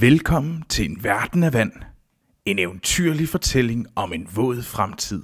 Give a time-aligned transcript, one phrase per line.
[0.00, 1.72] Velkommen til en verden af vand.
[2.44, 5.22] En eventyrlig fortælling om en våd fremtid.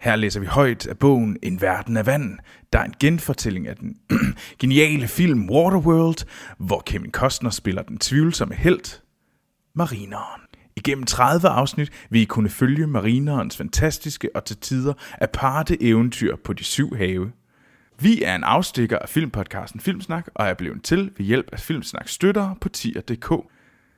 [0.00, 2.38] Her læser vi højt af bogen En verden af vand,
[2.72, 3.96] der er en genfortælling af den
[4.60, 6.26] geniale film Waterworld,
[6.58, 9.02] hvor Kevin Costner spiller den tvivlsomme helt,
[9.74, 10.40] Marineren.
[10.76, 16.52] Igennem 30 afsnit vil I kunne følge Marinerens fantastiske og til tider aparte eventyr på
[16.52, 17.32] de syv have.
[18.00, 22.08] Vi er en afstikker af filmpodcasten Filmsnak og er blevet til ved hjælp af Filmsnak
[22.08, 23.32] støttere på tier.dk.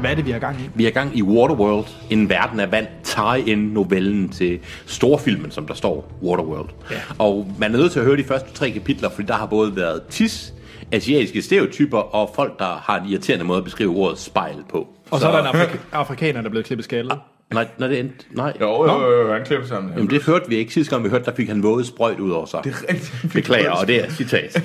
[0.00, 0.70] hvad er det, vi har gang i?
[0.74, 5.66] Vi er gang i Waterworld, en verden af vand, tie in novellen til storfilmen, som
[5.66, 6.68] der står, Waterworld.
[6.90, 6.96] Ja.
[7.18, 9.76] Og man er nødt til at høre de første tre kapitler, fordi der har både
[9.76, 10.54] været tis,
[10.92, 14.88] asiatiske stereotyper og folk, der har en irriterende måde at beskrive ordet spejl på.
[15.10, 17.18] Og så, så er der en Afrik- afrikaner, der er blevet klippet skaldet.
[17.54, 18.52] Nej, nej, det endte, nej.
[18.60, 19.92] Jo, jo, jo, jo, han klipper sammen.
[19.96, 22.30] Jamen det hørte vi ikke sidste gang, vi hørte, der fik han våde sprøjt ud
[22.30, 22.60] over sig.
[22.64, 23.32] Det er rigtigt.
[23.32, 24.52] Beklager, og det er citat.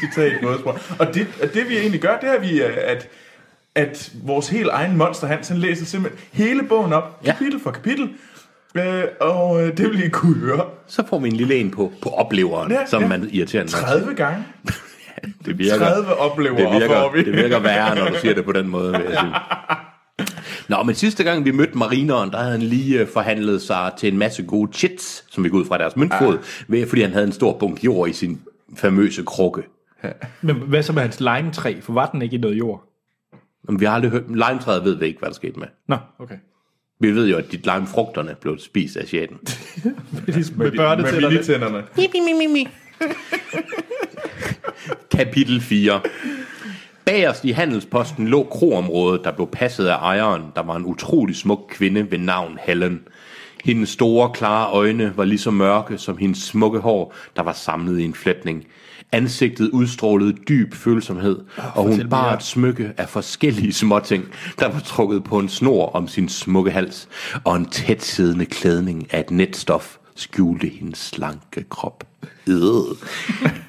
[0.00, 0.78] citat vådesprog.
[0.98, 3.08] Og det, og det vi egentlig gør, det er, vi, øh, at,
[3.74, 7.32] at vores helt egen monster Hans, han læser simpelthen hele bogen op, Ja.
[7.32, 8.08] kapitel for kapitel.
[8.74, 11.92] Øh, og øh, det vil I kunne høre Så får vi en lille en på,
[12.02, 13.08] på opleveren, Ja, som ja.
[13.08, 14.44] man irriterende nok 30 gange.
[15.46, 17.24] Det virker, 30 oplever det virker, vi.
[17.24, 19.32] det virker værre, når du siger det på den måde, vil jeg sige.
[20.68, 24.12] Nå, men sidste gang vi mødte marineren, der havde han lige øh, forhandlet sig til
[24.12, 27.26] en masse gode chits, som vi går ud fra deres møntfod, ved, fordi han havde
[27.26, 28.40] en stor bunk jord i sin
[28.76, 29.62] famøse krukke.
[30.40, 31.74] Men hvad så med hans limetræ?
[31.82, 32.84] For var den ikke i noget jord?
[33.68, 35.66] Men vi har aldrig hørt, limetræet ved vi ikke, hvad der skete med.
[35.88, 36.36] Nå, okay.
[37.00, 39.02] Vi ved jo, at de limefrugterne blev spist af.
[40.26, 41.84] Ligesom med Med børnetænderne.
[45.10, 46.00] Kapitel 4
[47.04, 51.60] Bagerst i handelsposten lå kroområdet, der blev passet af ejeren, der var en utrolig smuk
[51.70, 53.00] kvinde ved navn Helen.
[53.64, 58.00] Hendes store, klare øjne var lige så mørke som hendes smukke hår, der var samlet
[58.00, 58.66] i en flætning.
[59.12, 61.38] Ansigtet udstrålede dyb følsomhed,
[61.74, 64.24] og hun bar et smykke af forskellige småting,
[64.58, 67.08] der var trukket på en snor om sin smukke hals,
[67.44, 72.04] og en tæt siddende klædning af et netstof skjulte hendes slanke krop.
[72.48, 72.56] Øh.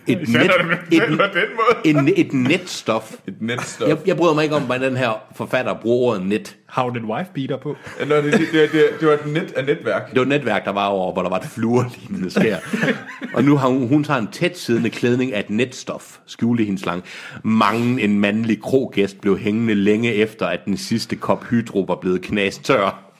[0.07, 0.51] Et, net,
[0.91, 3.13] et, en, et netstof.
[3.27, 3.89] Et netstof.
[3.89, 6.57] Jeg, jeg bryder mig ikke om, hvordan den her forfatter bruger ordet net.
[6.77, 7.75] En wife beater på?
[8.07, 10.09] Nå, det, det, det, det, det var et net af netværk.
[10.09, 12.57] Det var et netværk, der var over, hvor der var et fluorlignende skær.
[13.35, 16.85] og nu har hun, hun tager en tæt siddende klædning af et netstof, skjulte hendes
[16.85, 17.03] lang.
[17.43, 22.21] Mange en mandlig krogæst blev hængende længe efter, at den sidste kop hydro var blevet
[22.21, 23.10] knast tør.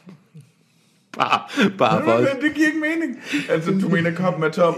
[1.27, 2.17] Bare, bare for...
[2.17, 3.19] Men det giver ikke mening.
[3.49, 4.75] Altså, du mener, koppen er tom.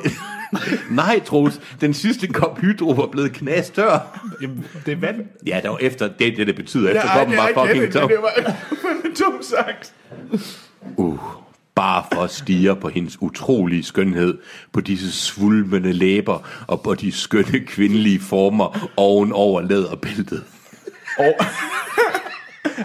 [0.92, 4.20] Nej, Troels, den sidste kop hydro var blevet knast tør.
[4.42, 5.16] Jamen, det er vand.
[5.48, 6.90] Ja, det var efter, det det, det betyder.
[6.90, 8.08] Efter Ja, koppen det var fucking det, tom.
[8.10, 8.32] det var
[8.82, 9.94] fandme tom sagt.
[10.98, 11.20] Uh,
[11.76, 14.38] bare for at stige på hendes utrolige skønhed,
[14.74, 20.44] på disse svulmende læber og på de skønne kvindelige former oven over læderbæltet.
[21.20, 21.34] Og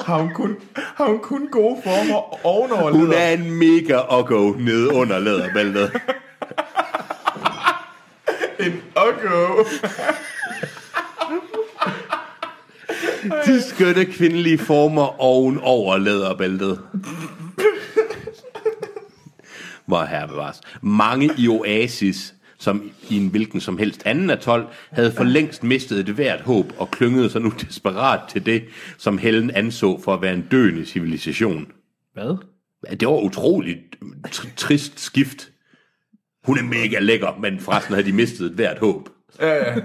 [0.02, 3.18] har hun kun, har hun kun gode former ovenover Hun leder?
[3.18, 5.92] er en mega okko nede under læderbæltet.
[8.60, 9.64] En okko.
[13.46, 16.80] De skønne kvindelige former oven over læderbæltet.
[19.86, 20.60] Hvor her bevares.
[20.82, 25.98] Mange i Oasis, som i en hvilken som helst anden atol, havde for længst mistet
[25.98, 28.64] et hvert håb og klyngede sig nu desperat til det,
[28.98, 31.66] som Helen anså for at være en døende civilisation.
[32.14, 32.36] Hvad?
[32.90, 33.78] Det var utroligt
[34.28, 35.50] tr- trist skift.
[36.44, 39.08] Hun er mega lækker, men forresten havde de mistet et hvert håb.
[39.40, 39.80] Ja, ja.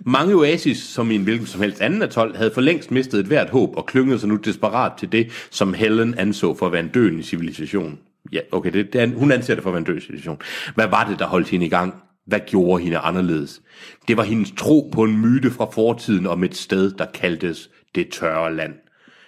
[0.00, 3.26] Mange oasis, som i en hvilken som helst anden atol, havde for længst mistet et
[3.26, 6.82] hvert håb og klyngede sig nu desperat til det, som Helen anså for at være
[6.82, 7.98] en døende civilisation.
[8.32, 10.38] Ja, okay, det, det er, hun anser det for at være en død situation.
[10.74, 11.94] Hvad var det, der holdt hende i gang?
[12.26, 13.62] Hvad gjorde hende anderledes?
[14.08, 18.08] Det var hendes tro på en myte fra fortiden om et sted, der kaldtes det
[18.08, 18.74] tørre land.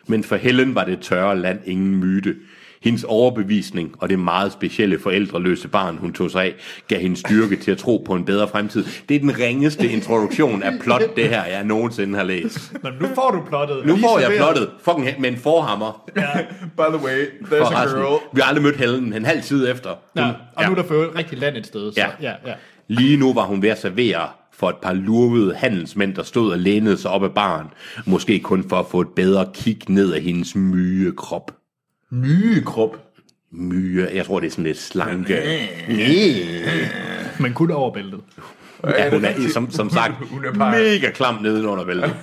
[0.06, 2.37] Men for Helen var det tørre land ingen myte.
[2.82, 6.55] Hendes overbevisning og det meget specielle forældreløse barn, hun tog sig af,
[6.88, 8.85] gav hende styrke til at tro på en bedre fremtid.
[9.09, 12.73] Det er den ringeste introduktion af plot, det her, jeg nogensinde har læst.
[12.82, 13.87] Nå, nu får du plottet.
[13.87, 16.11] Nu får jeg plottet fucking med en forhammer.
[16.77, 18.00] By the way, there's a forresten.
[18.00, 18.21] girl.
[18.32, 19.91] Vi har aldrig mødt Helen en halv tid efter.
[20.17, 21.93] Ja, og nu er der for rigtig land et sted.
[21.93, 22.06] Så, Ja.
[22.23, 22.53] ja, ja.
[22.88, 26.59] Lige nu var hun ved at servere for et par lurvede handelsmænd, der stod og
[26.59, 27.67] lænede sig op ad baren.
[28.06, 31.53] Måske kun for at få et bedre kig ned af hendes myge krop.
[32.11, 32.97] Mygekrop.
[33.53, 35.39] Myre, jeg tror, det er sådan lidt slanke.
[37.41, 38.21] Men kun over bæltet.
[38.85, 42.15] Ja, hun er som, som sagt Hun er bare- mega klam nedenunder bæltet.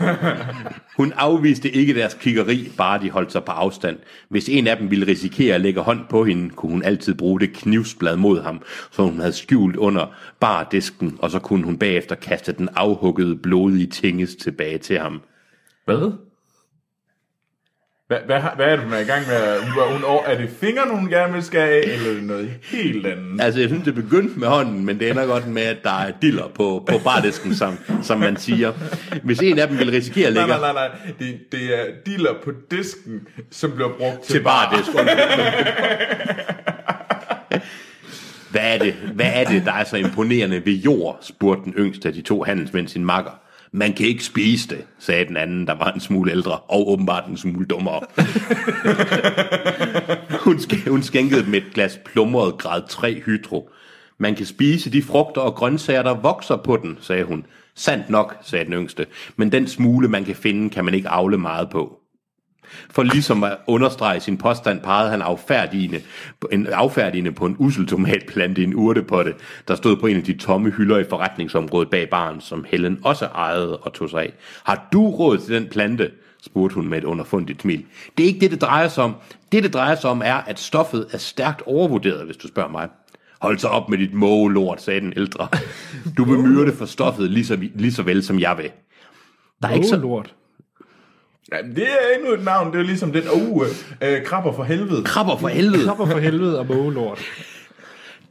[0.97, 3.97] Hun afviste ikke deres kiggeri, bare de holdt sig på afstand.
[4.29, 7.39] Hvis en af dem ville risikere at lægge hånd på hende, kunne hun altid bruge
[7.39, 8.61] det knivsblad mod ham,
[8.91, 13.87] som hun havde skjult under bardisken, og så kunne hun bagefter kaste den afhuggede, blodige
[13.87, 15.21] tinges tilbage til ham.
[15.85, 16.11] Hvad?
[18.07, 19.59] Hvad, hvad, hvad er det, hun er i gang med?
[19.91, 23.41] Hun, er det fingeren, hun gerne vil skære af, eller er noget helt andet?
[23.41, 26.11] Altså, jeg synes, det begyndte med hånden, men det ender godt med, at der er
[26.21, 28.73] diller på, på bardisken, som, som man siger.
[29.23, 31.13] Hvis en af dem ville risikere at Nej, lægge nej, nej, nej.
[31.19, 34.89] Det, det er dealer på disken, som bliver brugt til, til bardisk.
[38.51, 42.07] Hvad er, det, hvad er det, der er så imponerende ved jord, spurgte den yngste
[42.07, 43.31] af de to handelsmænd sin makker.
[43.71, 47.27] Man kan ikke spise det, sagde den anden, der var en smule ældre, og åbenbart
[47.27, 48.01] en smule dummere.
[50.45, 53.69] hun, sk- hun skænkede dem et glas plumret grad 3 hydro.
[54.17, 57.45] Man kan spise de frugter og grøntsager, der vokser på den, sagde hun.
[57.75, 59.05] Sandt nok, sagde den yngste,
[59.35, 61.99] men den smule, man kan finde, kan man ikke afle meget på.
[62.89, 66.01] For ligesom at understrege sin påstand, pegede han affærdigende,
[66.51, 69.33] en affærdigende på en usel tomatplante i en urtepotte,
[69.67, 73.25] der stod på en af de tomme hylder i forretningsområdet bag baren, som Helen også
[73.25, 74.33] ejede og tog sig af.
[74.63, 76.11] Har du råd til den plante?
[76.41, 77.85] spurgte hun med et underfundigt smil.
[78.17, 79.15] Det er ikke det, det drejer sig om.
[79.51, 82.89] Det, det drejer sig om, er, at stoffet er stærkt overvurderet, hvis du spørger mig.
[83.41, 85.47] Hold så op med dit mågelort, sagde den ældre.
[86.17, 88.71] Du vil myrde for stoffet lige så, lige så vel, som jeg vil.
[89.61, 90.33] Der er ikke så, lort.
[91.51, 92.73] Jamen, det er endnu et navn.
[92.73, 93.65] Det er ligesom den, uh,
[94.03, 95.03] øh, krabber for helvede.
[95.03, 95.83] krabber for helvede.
[95.83, 97.19] Klapper for helvede og mågelort.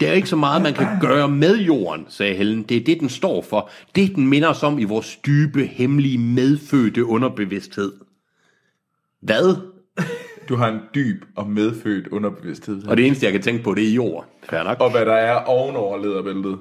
[0.01, 2.63] Det er ikke så meget, man kan gøre med jorden, sagde Helen.
[2.63, 3.71] Det er det, den står for.
[3.95, 7.93] Det, den minder os om i vores dybe, hemmelige, medfødte underbevidsthed.
[9.21, 9.57] Hvad?
[10.49, 12.87] Du har en dyb og medfødt underbevidsthed.
[12.87, 14.27] Og det eneste, jeg kan tænke på, det er jord.
[14.51, 14.81] Fair nok.
[14.81, 16.59] Og hvad der er ovenover lederbæltet.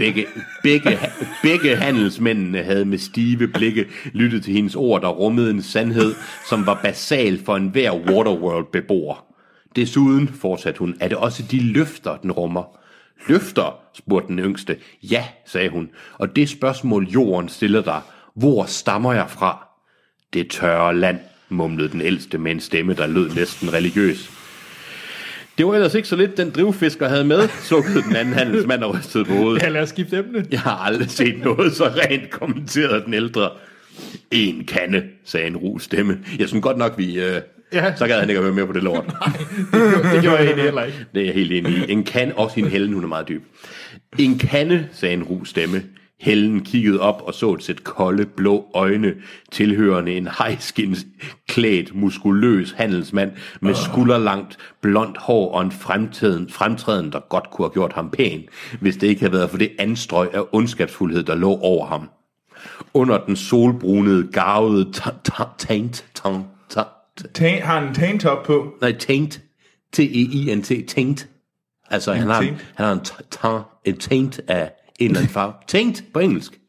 [0.00, 0.26] Begge,
[0.62, 0.98] begge,
[1.42, 6.14] begge handelsmændene havde med stive blikke lyttet til hendes ord, der rummede en sandhed,
[6.48, 9.24] som var basal for enhver Waterworld-beboer.
[9.76, 12.78] Desuden, fortsatte hun, er det også de løfter, den rummer.
[13.28, 14.76] Løfter, spurgte den yngste.
[15.02, 18.00] Ja, sagde hun, og det spørgsmål jorden stiller dig.
[18.34, 19.68] Hvor stammer jeg fra?
[20.32, 21.18] Det tørre land,
[21.48, 24.39] mumlede den ældste med en stemme, der lød næsten religiøs.
[25.60, 28.94] Det var ellers ikke så lidt, den drivfisker havde med, sukkede den anden handelsmand og
[28.98, 29.62] rystede på hovedet.
[29.62, 30.44] Ja, lad os skifte emne.
[30.50, 33.50] Jeg har aldrig set noget så rent, kommenterede den ældre.
[34.30, 36.18] En kande, sagde en ru stemme.
[36.38, 37.20] Jeg synes godt nok, vi...
[37.20, 37.40] Øh,
[37.72, 37.96] Ja.
[37.96, 39.04] Så gad han ikke at være med på det lort.
[40.12, 40.98] Det gjorde jeg egentlig heller ikke.
[41.14, 41.92] Det er jeg helt enig i.
[41.92, 43.42] En kan, også en Helen, hun er meget dyb.
[44.18, 45.82] En kande, sagde en ru stemme.
[46.20, 49.14] Helen kiggede op og så et sæt kolde, blå øjne,
[49.52, 51.06] tilhørende en hejskins
[51.48, 57.72] klædt, muskuløs handelsmand med skulderlangt, blondt hår og en fremtræden, fremtræden, der godt kunne have
[57.72, 58.42] gjort ham pæn,
[58.80, 62.10] hvis det ikke havde været for det anstrøg af ondskabsfuldhed, der lå over ham.
[62.94, 66.82] Under den solbrunede, garvede ta- ta- taint, taint, ta-
[67.34, 68.74] Tan, har han en tantop på?
[68.80, 69.40] nej, taint,
[69.92, 71.28] T-E-I-N-T, taint.
[71.90, 72.72] Altså, han har, taint?
[72.74, 72.86] han
[73.40, 74.70] har en taint af
[75.00, 75.52] en eller anden farve.
[75.66, 76.60] Taint på engelsk.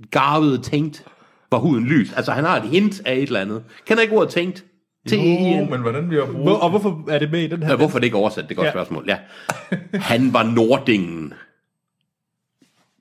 [0.00, 1.04] Et garvet taint,
[1.48, 2.12] hvor huden lys.
[2.12, 3.64] Altså, han har et hint af et eller andet.
[3.86, 4.64] Kender ikke ordet taint?
[5.06, 5.70] Oh, T-E-I-N.
[5.70, 7.70] men hvordan jeg bruge Hvor, og hvorfor er det med i den her?
[7.70, 8.48] Ja, hvorfor er det ikke oversat?
[8.48, 8.68] Det er et godt Ja.
[8.68, 8.84] ja.
[8.84, 9.04] spørgsmål.
[9.08, 9.98] Ja.
[9.98, 11.32] Han var Nordingen.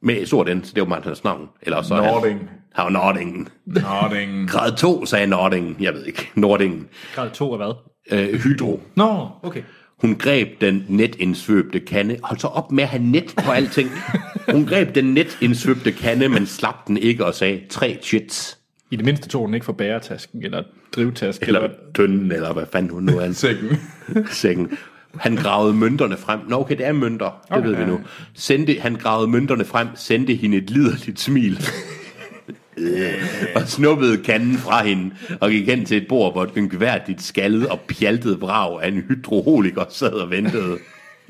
[0.02, 1.50] Med stort N, så det var hans navn.
[1.62, 2.40] Eller også så Nording.
[2.40, 3.48] Han, han var Nordingen.
[3.66, 4.50] Nording.
[4.50, 5.76] Grad 2, sagde Nordingen.
[5.80, 6.32] Jeg ved ikke.
[6.36, 6.88] Nordingen.
[7.16, 7.74] Grad 2 er hvad?
[8.12, 8.82] Øh, hydro.
[8.96, 9.62] Nå, okay.
[10.02, 12.18] Hun greb den netindsvøbte kande.
[12.24, 13.90] Hold så op med at have net på alting.
[14.52, 18.58] Hun greb den netindsvøbte kande, men slap den ikke og sagde, tre chits.
[18.92, 20.64] I det mindste tog den ikke for bæretasken, eller
[20.96, 21.48] drivtasken.
[21.48, 23.32] Eller tønden, eller hvad fanden hun nu er.
[23.44, 23.78] Sækken.
[24.32, 24.78] Sækken.
[25.16, 26.40] Han gravede mønterne frem.
[26.48, 27.42] Nå, okay, det er mønter.
[27.50, 27.68] Det okay.
[27.68, 28.00] ved vi nu.
[28.34, 31.60] Sendte, han gravede mønterne frem, sendte hende et liderligt smil.
[33.56, 37.68] og snuppede kanden fra hende og gik hen til et bord, hvor et ynkværdigt skaldet
[37.68, 40.78] og pjaltet brag af en hydroholiker sad og ventede.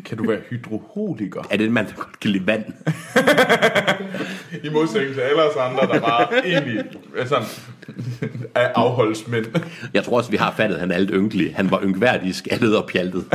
[0.06, 1.42] Kan du være hydroholiker?
[1.52, 2.64] Er det en mand, der godt kan lide vand?
[4.64, 6.84] I modsætning til alle os andre, der bare egentlig
[7.18, 7.48] er sådan,
[8.56, 9.46] er afholdsmænd.
[9.94, 11.56] Jeg tror også, vi har fattet, at han er alt ynkelig.
[11.56, 13.26] Han var ynkværdig, skaldet og pjaltet.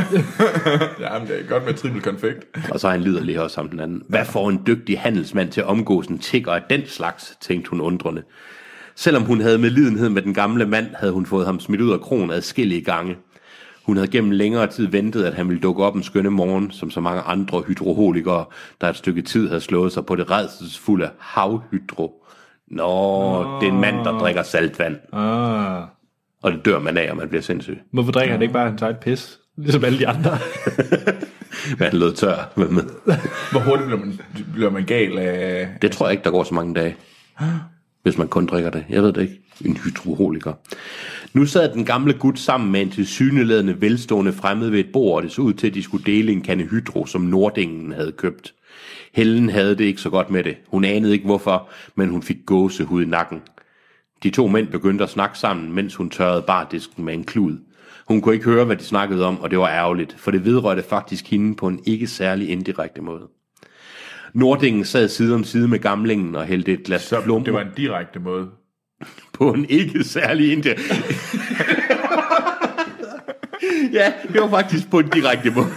[1.01, 2.45] Jamen, det er godt med triple konfekt.
[2.71, 4.03] Og så er han liderlig også som den anden.
[4.09, 7.81] Hvad får en dygtig handelsmand til at omgås en tigger af den slags, tænkte hun
[7.81, 8.23] undrende.
[8.95, 11.93] Selvom hun havde med lidenhed med den gamle mand, havde hun fået ham smidt ud
[11.93, 13.17] af kronen adskillige gange.
[13.89, 16.91] Hun havde gennem længere tid ventet, at han ville dukke op en skønne morgen, som
[16.91, 18.45] så mange andre hydroholikere,
[18.81, 22.25] der et stykke tid havde slået sig på det redselsfulde havhydro.
[22.71, 22.85] Nå,
[23.61, 25.83] det er en mand, der drikker saltvand, Ah.
[26.43, 27.79] og det dør man af, og man bliver sindssyg.
[27.93, 29.39] Hvorfor drikker han ikke bare hans eget pis?
[29.57, 30.31] Ligesom alle de andre.
[31.77, 32.53] Hvad han lød tør.
[33.53, 34.21] Hvor hurtigt bliver man,
[34.55, 35.69] bliver man gal af...
[35.83, 36.97] Det tror jeg ikke, der går så mange dage.
[38.09, 38.85] Hvis man kun drikker det.
[38.89, 39.41] Jeg ved det ikke.
[39.65, 40.53] En hydroholiker.
[41.33, 45.23] Nu sad den gamle gut sammen med en tilsyneladende velstående fremmed ved et bord, og
[45.23, 48.55] det så ud til, at de skulle dele en kande hydro, som Nordingen havde købt.
[49.15, 50.57] Helen havde det ikke så godt med det.
[50.69, 53.43] Hun anede ikke hvorfor, men hun fik gåsehud i nakken.
[54.23, 57.57] De to mænd begyndte at snakke sammen, mens hun tørrede bardisken med en klud.
[58.09, 60.83] Hun kunne ikke høre, hvad de snakkede om, og det var ærgerligt, for det vedrørte
[60.83, 63.29] faktisk hende på en ikke særlig indirekte måde.
[64.35, 67.61] Nordingen sad side om side med gamlingen og hældte et glas Så plumre det var
[67.61, 68.49] en direkte måde.
[69.39, 70.95] på en ikke særlig indirekte...
[73.99, 75.69] ja, det var faktisk på en direkte måde.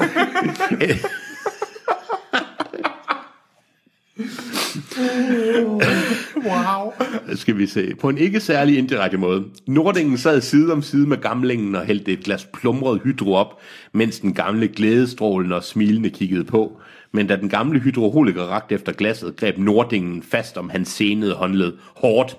[6.35, 6.93] Wow.
[7.35, 9.45] skal vi se, på en ikke særlig indirekte måde.
[9.67, 13.59] Nordingen sad side om side med gamlingen og hældte et glas plumret hydro op,
[13.93, 16.81] mens den gamle glædestrålende og smilende kiggede på.
[17.13, 21.73] Men da den gamle hydroholiker rakte efter glasset, greb Nordingen fast om hans senede håndled
[21.95, 22.37] hårdt.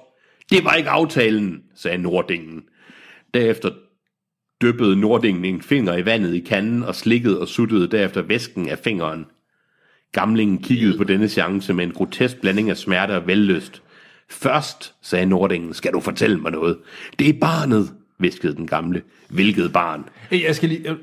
[0.51, 2.63] Det var ikke aftalen, sagde Nordingen.
[3.35, 3.71] Derefter
[4.63, 8.79] dyppede Nordingen en finger i vandet i kanden og slikkede og suttede derefter væsken af
[8.79, 9.27] fingeren.
[10.13, 13.83] Gamlingen kiggede på denne chance med en grotesk blanding af smerte og vellyst.
[14.31, 16.79] Først, sagde Nordingen, skal du fortælle mig noget.
[17.19, 19.03] Det er barnet, viskede den gamle.
[19.31, 20.05] Hvilket barn?
[20.31, 20.97] Jeg skal lige,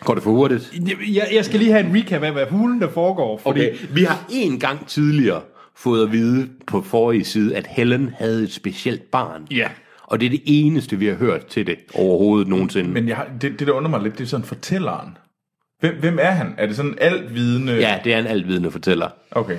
[0.00, 0.72] Går det for hurtigt?
[1.14, 3.38] jeg, jeg skal lige have en recap af, hvad hulen der foregår.
[3.38, 5.40] Fordi, Okay, vi har en gang tidligere
[5.76, 9.46] fået at vide på forrige side, at Helen havde et specielt barn.
[9.50, 9.68] Ja.
[10.02, 12.90] Og det er det eneste, vi har hørt til det overhovedet nogensinde.
[12.90, 15.08] Men jeg har, det, det, der undrer mig lidt, det er sådan fortælleren.
[15.80, 16.54] Hvem, hvem er han?
[16.58, 17.72] Er det sådan altvidende?
[17.72, 19.08] Ja, det er en altvidende fortæller.
[19.30, 19.56] Okay.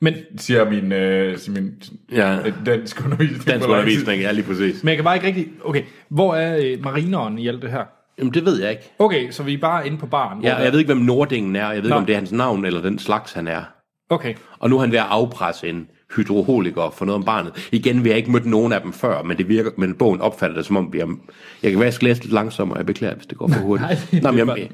[0.00, 1.72] Men, Siger min, øh, siger min
[2.12, 2.38] Ja.
[2.46, 3.46] øh, dansk undervisning.
[3.46, 4.82] Dansk undervisning, ja lige præcis.
[4.82, 5.46] men jeg kan bare ikke rigtig...
[5.64, 7.84] Okay, hvor er øh, marineren i alt det her?
[8.18, 8.82] Jamen det ved jeg ikke.
[8.98, 10.42] Okay, så vi er bare inde på baren.
[10.42, 11.60] Ja, der- jeg ved ikke, hvem Nordingen er.
[11.60, 11.94] Jeg ved ikke, Nå.
[11.96, 13.62] om det er hans navn eller den slags, han er.
[14.10, 14.34] Okay.
[14.58, 17.68] Og nu er han ved at afpresse en hydroholiker for noget om barnet.
[17.72, 20.56] Igen, vi har ikke mødt nogen af dem før, men det virker, men bogen opfatter
[20.56, 21.16] det som om, vi har,
[21.62, 23.88] jeg kan være, jeg skal læse lidt langsommere, jeg beklager, hvis det går for hurtigt.
[23.88, 24.68] Nej, det er Nå, men jeg,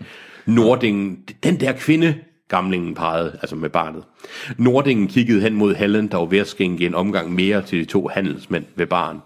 [0.47, 2.15] Nordingen, den der kvinde,
[2.49, 4.03] gamlingen pegede, altså med barnet.
[4.59, 7.85] Nordingen kiggede hen mod Helen, der var ved at skænke en omgang mere til de
[7.85, 9.19] to handelsmænd ved baren.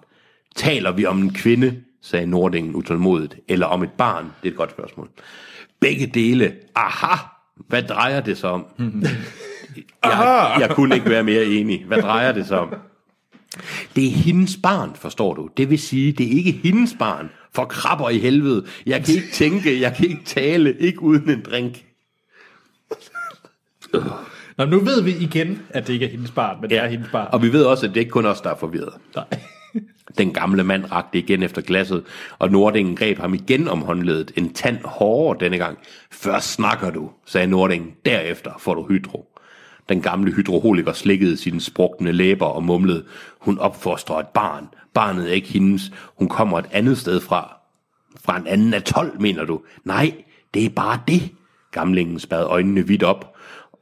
[0.57, 1.75] Taler vi om en kvinde,
[2.07, 4.25] sagde Nordingen utålmodigt, eller om et barn?
[4.25, 5.09] Det er et godt spørgsmål.
[5.81, 6.55] Begge dele.
[6.75, 7.17] Aha!
[7.69, 8.67] Hvad drejer det sig om?
[10.05, 11.85] Jeg, jeg kunne ikke være mere enig.
[11.85, 12.75] Hvad drejer det sig om?
[13.97, 15.49] Det er hendes barn, forstår du.
[15.57, 17.31] Det vil sige, det er ikke hendes barn.
[17.55, 18.67] For krabber i helvede.
[18.87, 21.85] Jeg kan ikke tænke, jeg kan ikke tale, ikke uden en drink.
[24.57, 27.09] Nå, nu ved vi igen, at det ikke er hendes barn, men det er hendes
[27.13, 27.29] barn.
[27.33, 28.95] Og vi ved også, at det ikke kun er os, der er forvirret.
[29.15, 29.25] Nej.
[30.19, 32.05] Den gamle mand rakte igen efter glasset,
[32.39, 35.79] og Nordingen greb ham igen om håndledet, en tand hårdere denne gang.
[36.11, 39.29] Først snakker du, sagde Nordingen, derefter får du hydro.
[39.89, 43.05] Den gamle hydroholiker slikkede sine sprukne læber og mumlede,
[43.41, 44.69] hun opfostrer et barn.
[44.95, 47.57] Barnet er ikke hendes, hun kommer et andet sted fra.
[48.25, 49.61] Fra en anden af 12, mener du?
[49.85, 50.13] Nej,
[50.55, 51.31] det er bare det.
[51.73, 53.37] Gamlingen spad øjnene vidt op,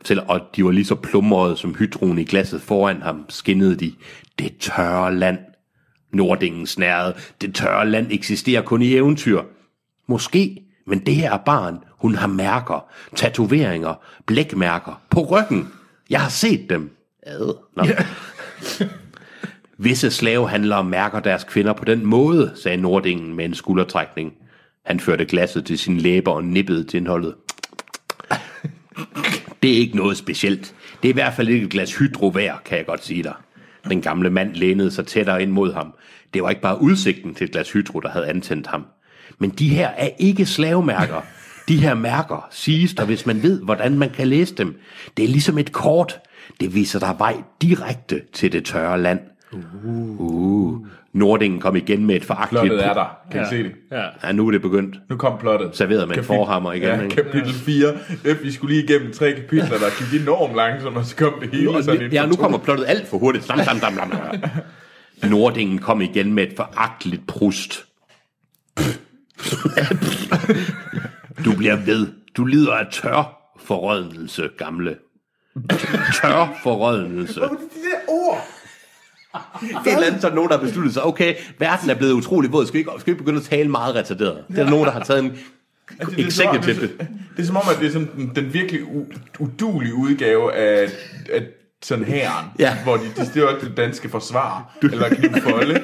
[0.05, 3.93] til, og de var lige så plumrede som hydroen i glasset foran ham, skinnede de.
[4.39, 5.39] Det tørre land.
[6.15, 7.15] Nordingen snærede.
[7.41, 9.43] Det tørre land eksisterer kun i eventyr.
[10.07, 11.79] Måske, men det her er barn.
[11.91, 13.95] Hun har mærker, tatoveringer,
[14.27, 15.69] blækmærker på ryggen.
[16.11, 16.97] Jeg har set dem.
[17.23, 17.57] Ad.
[17.77, 17.85] Nå.
[19.79, 24.33] Visse slavehandlere mærker deres kvinder på den måde, sagde Nordingen med en skuldertrækning.
[24.85, 27.35] Han førte glasset til sin læber og nippede til indholdet.
[29.63, 30.75] Det er ikke noget specielt.
[31.03, 33.35] Det er i hvert fald ikke et glas hydro værd, kan jeg godt sige dig.
[33.89, 35.95] Den gamle mand lænede sig tættere ind mod ham.
[36.35, 38.87] Det var ikke bare udsigten til et glas hydro, der havde antændt ham.
[39.39, 41.21] Men de her er ikke slavemærker.
[41.69, 44.81] De her mærker siges der, hvis man ved, hvordan man kan læse dem.
[45.17, 46.21] Det er ligesom et kort.
[46.61, 49.21] Det viser dig vej direkte til det tørre land.
[49.85, 50.87] Uh.
[51.13, 52.63] Nordingen kom igen med et foragteligt...
[52.63, 53.19] Plottet er der.
[53.33, 53.73] Kan I se det?
[53.93, 54.03] Ja.
[54.25, 54.97] Ja, nu er det begyndt.
[55.11, 55.77] Nu kom plottet.
[55.77, 57.17] Serveret med en Kapitel- forhammer igen, Ja, ikke?
[57.17, 57.93] kapitel 4.
[58.37, 61.51] F, vi skulle lige igennem tre kapitler, der gik enormt langsomt, og så kom det
[61.51, 63.45] hele sådan Ja, for nu kommer plottet alt for hurtigt.
[63.45, 65.31] Slam, slam, slam, slam.
[65.31, 67.85] Nordingen kom igen med et foragteligt prust.
[71.45, 72.07] Du bliver ved.
[72.37, 74.97] Du lider af tør forrådnelse, gamle.
[76.23, 77.41] Tør forrådnelse.
[77.41, 78.47] Det der ord.
[79.63, 82.53] Et eller andet, så er nogen, der har besluttet sig, okay, verden er blevet utrolig
[82.53, 84.45] våd, skal vi ikke, skal vi ikke begynde at tale meget retarderet?
[84.49, 85.33] Det er der nogen, der har taget en
[86.01, 87.05] Altså, det, er som om, det, er,
[87.37, 90.89] det er som om, at det er sådan den, den virkelig u- udulige udgave af,
[91.33, 91.43] af
[91.83, 92.77] sådan hæren, Ja.
[92.85, 95.83] hvor de, de stiller det danske forsvar, eller knivfolde.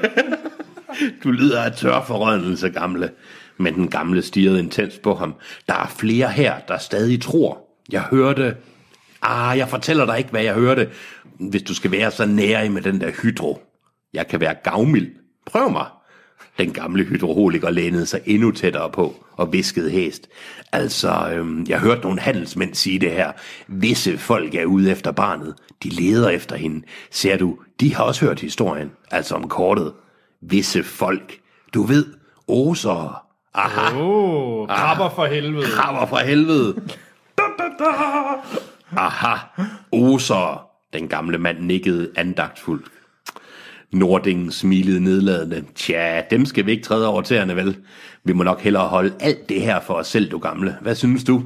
[1.25, 3.11] Du lider af tør forrådnelse, gamle.
[3.59, 5.35] Men den gamle stirrede intenst på ham.
[5.69, 7.59] Der er flere her, der stadig tror.
[7.93, 8.57] Jeg hørte...
[9.23, 10.89] Ah, jeg fortæller dig ikke, hvad jeg hørte.
[11.41, 13.63] Hvis du skal være så nære med den der hydro.
[14.15, 15.09] Jeg kan være gavmild.
[15.47, 15.87] Prøv mig.
[16.59, 20.29] Den gamle hydroholiker lænede sig endnu tættere på og viskede hæst.
[20.73, 23.33] Altså, øhm, jeg hørte nogle handelsmænd sige det her.
[23.69, 25.55] Visse folk er ude efter barnet.
[25.83, 26.83] De leder efter hende.
[27.11, 28.91] Ser du, de har også hørt historien.
[29.11, 29.93] Altså om kortet.
[30.43, 31.39] Visse folk.
[31.75, 32.07] Du ved,
[32.49, 33.27] oser.
[33.55, 35.67] Aha, Åh, oh, krabber for helvede.
[35.67, 36.75] krabber fra helvede.
[37.39, 37.91] Da, da, da.
[38.97, 39.37] Aha,
[39.93, 40.70] oser.
[40.93, 42.87] Den gamle mand nikkede andagtfuldt.
[43.93, 45.65] Nordingen smilede nedladende.
[45.75, 47.77] Tja, dem skal vi ikke træde over tæerne, vel?
[48.25, 50.77] Vi må nok hellere holde alt det her for os selv, du gamle.
[50.81, 51.45] Hvad synes du?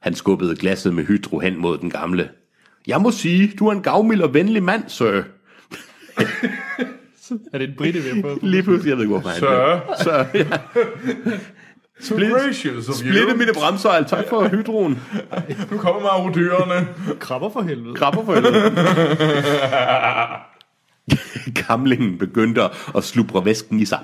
[0.00, 2.30] Han skubbede glasset med hydro hen mod den gamle.
[2.86, 5.22] Jeg må sige, du er en gavmild og venlig mand, sir.
[7.52, 8.38] Er det en britte, vi har fået?
[8.42, 9.94] Lige pludselig, jeg ved ikke, hvorfor han Sir.
[10.02, 10.58] Så, ja.
[12.00, 13.36] So gracious of Splitte you.
[13.36, 14.98] mine bremsejl, tak for hydroen.
[15.70, 16.88] Nu kommer marodyrerne.
[17.20, 17.94] Krabber for helvede.
[17.94, 18.72] Krabber for helvede.
[21.66, 22.62] Gamlingen begyndte
[22.96, 24.00] at slubre væsken i sig.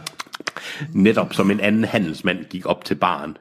[0.93, 3.37] Netop som en anden handelsmand gik op til baren.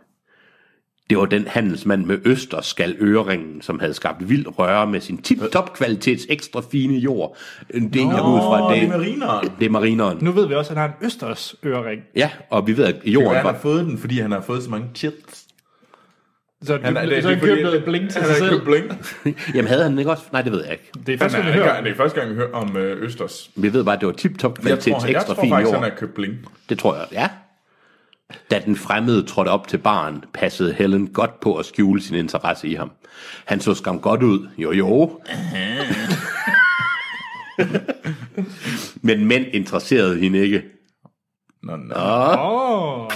[1.09, 5.73] Det var den handelsmand med østerskal øreringen, som havde skabt vild røre med sin tip-top
[5.73, 7.37] kvalitets ekstra fine jord.
[7.67, 9.49] Det er jeg ud fra, det, det er marineren.
[9.59, 10.17] det er marineren.
[10.21, 12.01] Nu ved vi også, at han har en østers ørering.
[12.15, 13.59] Ja, og vi ved, at Jo, jorden han har var...
[13.59, 15.43] fået den, fordi han har fået så mange chips.
[16.63, 18.61] Så han, er- han, det er så han købte noget bling til Han sig selv.
[18.65, 18.85] bling.
[19.55, 20.23] Jamen havde han den ikke også?
[20.31, 20.91] Nej, det ved jeg ikke.
[21.07, 21.73] Det er Han første, er, vi ikke hører.
[21.73, 23.49] gang- det er første gang, vi hører om øh, Østers.
[23.55, 25.49] Vi ved bare, at det var tip-top Jeg tror, kvalitets han, jeg ekstra tror fin
[25.51, 25.81] faktisk, jord.
[25.83, 26.33] han har købt bling.
[26.69, 27.29] Det tror jeg, ja.
[28.51, 32.67] Da den fremmede trådte op til baren, passede Helen godt på at skjule sin interesse
[32.67, 32.91] i ham.
[33.45, 35.19] Han så skam godt ud, jo jo.
[39.01, 40.63] Men mænd interesserede hende ikke.
[41.63, 41.95] Nå, nå.
[42.39, 43.09] Åh,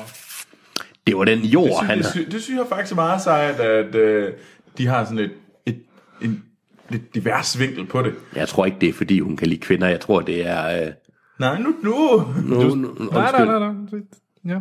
[1.08, 2.26] Det var den jord, han det, havde.
[2.26, 4.34] sy- det synes jeg faktisk meget sejt, at øh,
[4.78, 5.32] de har sådan et,
[5.66, 5.82] et
[6.22, 6.44] en
[6.90, 8.14] lidt divers vinkel på det.
[8.36, 9.88] Jeg tror ikke, det er, fordi hun kan lide kvinder.
[9.88, 10.86] Jeg tror, det er...
[10.88, 10.92] Øh,
[11.40, 12.24] Nej, nu, nu.
[12.46, 14.00] nu, nu, nej, nej, nej, nej.
[14.46, 14.60] Ja.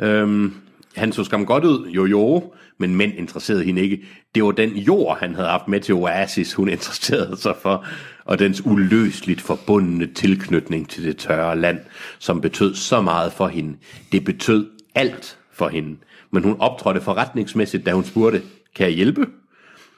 [0.00, 0.54] Øhm,
[0.96, 4.04] han så skam godt ud, jo jo, men mænd interesserede hende ikke.
[4.34, 7.84] Det var den jord, han havde haft med til Oasis, hun interesserede sig for,
[8.24, 11.78] og dens uløseligt forbundne tilknytning til det tørre land,
[12.18, 13.76] som betød så meget for hende.
[14.12, 15.96] Det betød alt for hende.
[16.30, 18.42] Men hun optrådte forretningsmæssigt, da hun spurgte,
[18.74, 19.26] kan jeg hjælpe?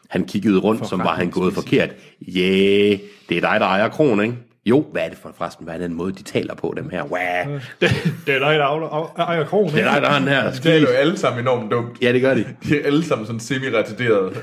[0.09, 1.91] Han kiggede rundt, som var han gået forkert.
[2.21, 4.37] Ja, yeah, det er dig, der ejer kronen, ikke?
[4.67, 5.65] Jo, hvad er det for forresten?
[5.65, 7.03] Hvad er den måde, de taler på dem her?
[7.03, 7.59] Wow.
[7.81, 7.91] Det,
[8.27, 9.73] det er dig, der af- ejer krogen.
[9.75, 10.51] Det er dig, der har den her.
[10.53, 12.03] Det er jo alle sammen enormt dumt.
[12.03, 12.45] Ja, det gør de.
[12.65, 14.35] De er alle sammen sådan semi-retarderede.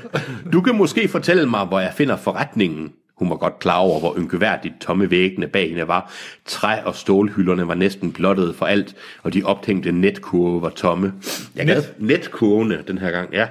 [0.52, 2.92] Du kan måske fortælle mig, hvor jeg finder forretningen.
[3.18, 6.12] Hun var godt klar over, hvor ynkeværdigt tomme væggene bag hende var.
[6.48, 11.12] Træ- og stålhylderne var næsten blottet for alt, og de ophængte netkurve var tomme.
[11.56, 11.94] Jeg Net.
[11.98, 13.46] Netkurvene den her gang, ja.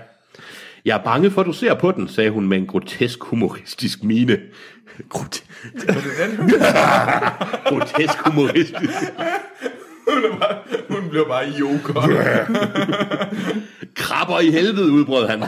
[0.86, 4.04] Jeg er bange for, at du ser på den, sagde hun med en grotesk humoristisk
[4.04, 4.38] mine.
[5.10, 5.44] Grot-
[7.70, 8.94] grotesk humoristisk.
[10.08, 10.58] hun, bare,
[10.90, 12.44] hun bliver bare yoga.
[13.96, 15.44] Krabber i helvede, udbrød han.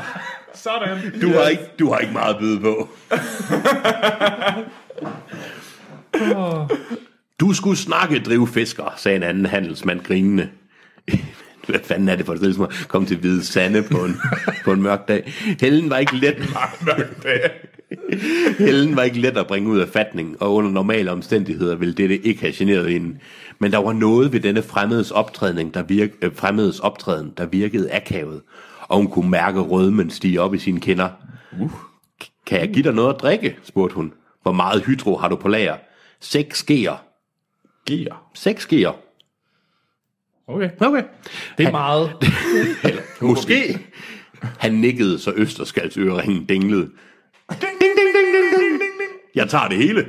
[0.53, 1.19] Sådan.
[1.21, 2.89] Du har ikke, du har ikke meget at byde på.
[7.39, 10.49] Du skulle snakke, drive fisker, sagde en anden handelsmand grinende.
[11.67, 14.17] Hvad fanden er det for et sted, som at komme til Hvide Sande på en,
[14.65, 15.33] på en mørk dag?
[15.61, 16.37] Helen var ikke let.
[18.59, 22.17] Helen var ikke let at bringe ud af fatning, og under normale omstændigheder ville dette
[22.17, 23.19] ikke have generet hende.
[23.59, 27.93] Men der var noget ved denne fremmedes optræden, der, virk, øh, fremmedes optræden, der virkede
[27.93, 28.41] akavet,
[28.81, 31.09] og hun kunne mærke rødmen stige op i sine kinder.
[31.59, 31.71] Uh.
[32.45, 33.57] Kan jeg give dig noget at drikke?
[33.63, 34.13] spurgte hun.
[34.41, 35.75] Hvor meget hydro har du på lager?
[36.19, 37.03] Seks skeer.
[37.85, 38.21] Gear.
[38.33, 38.91] Seks skeer.
[40.47, 40.69] Okay.
[40.79, 41.03] Okay.
[41.57, 42.11] Det er meget.
[43.21, 43.79] Måske.
[44.63, 46.89] Han nikkede, så Østerskals øreringen dinglede.
[49.37, 50.07] Jeg tager det hele.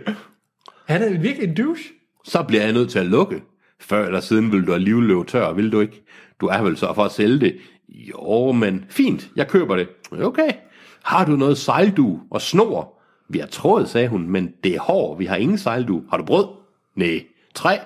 [0.87, 1.85] Han er virkelig en douche.
[2.25, 3.43] Så bliver jeg nødt til at lukke.
[3.81, 6.03] Før eller siden vil du alligevel løbe tør, vil du ikke?
[6.41, 7.57] Du er vel så for at sælge det.
[7.89, 9.89] Jo, men fint, jeg køber det.
[10.23, 10.51] Okay.
[11.05, 13.01] Har du noget sejldu og snor?
[13.29, 15.17] Vi har tråd, sagde hun, men det er hår.
[15.17, 16.03] Vi har ingen sejldu.
[16.11, 16.47] Har du brød?
[16.95, 17.25] Nej.
[17.55, 17.77] Træ?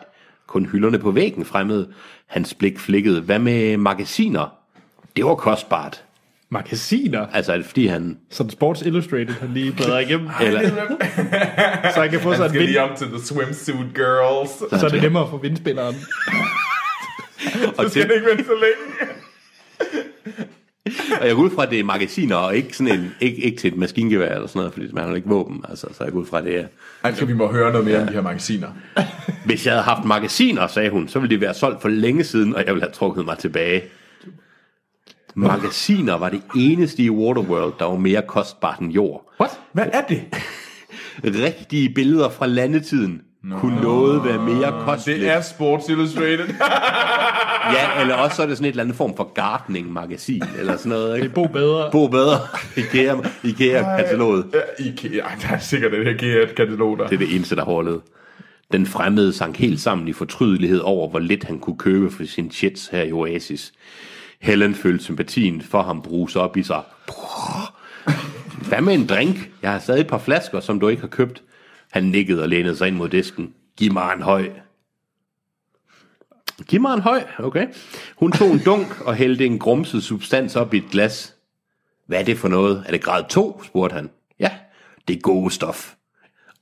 [0.46, 1.92] Kun hylderne på væggen fremmede.
[2.26, 3.20] Hans blik flikkede.
[3.20, 4.46] Hvad med magasiner?
[5.16, 6.04] Det var kostbart.
[6.52, 7.26] Magasiner.
[7.32, 8.18] Altså, er det fordi han...
[8.30, 10.28] Sådan Sports Illustrated, han lige bladrer igennem.
[10.40, 10.60] Eller,
[11.94, 12.62] Så han kan få sig en vind.
[12.64, 14.80] lige til The Swimsuit Girls.
[14.80, 15.94] Så er det nemmere for vindspilleren.
[17.78, 19.12] og, Så skal det ikke vente så længe.
[21.20, 23.58] og jeg går ud fra, at det er magasiner, og ikke, sådan en, ikke, ikke
[23.58, 25.64] til et maskingevær eller sådan noget, fordi man har ikke våben.
[25.68, 26.64] Altså, så jeg går ud fra, at det er...
[27.02, 28.68] Altså, vi må høre noget mere om de her magasiner.
[29.44, 32.54] Hvis jeg havde haft magasiner, sagde hun, så ville de være solgt for længe siden,
[32.56, 33.82] og jeg ville have trukket mig tilbage.
[35.34, 39.32] Magasiner var det eneste i Waterworld, der var mere kostbart end jord.
[39.40, 39.60] What?
[39.72, 40.22] Hvad er det?
[41.44, 45.20] Rigtige billeder fra landetiden kunne noget være mere kosteligt.
[45.20, 46.46] Det er Sports Illustrated.
[47.72, 50.90] Ja, eller også så er det sådan et eller andet form for gardening-magasin, eller sådan
[50.90, 51.26] noget, ikke?
[51.26, 51.90] Det bo bedre.
[51.92, 52.38] Bo bedre.
[52.76, 53.14] IKEA,
[53.44, 54.46] IKEA-kataloget.
[54.78, 55.18] Ikea.
[55.20, 57.06] Ej, der er sikkert et IKEA-katalog der.
[57.06, 58.00] Det er det eneste, der overlevede.
[58.72, 62.50] Den fremmede sank helt sammen i fortrydelighed over, hvor lidt han kunne købe for sin
[62.50, 63.72] chits her i Oasis.
[64.42, 66.82] Helen følte sympatien for ham bruse op i sig.
[68.68, 69.50] Hvad med en drink?
[69.62, 71.42] Jeg har stadig et par flasker, som du ikke har købt.
[71.90, 73.54] Han nikkede og lænede sig ind mod disken.
[73.76, 74.50] Giv mig en høj.
[76.68, 77.66] Giv mig en høj, okay.
[78.16, 81.34] Hun tog en dunk og hældte en grumset substans op i et glas.
[82.06, 82.82] Hvad er det for noget?
[82.86, 83.62] Er det grad 2?
[83.64, 84.10] spurgte han.
[84.38, 84.50] Ja,
[85.08, 85.94] det er gode stof.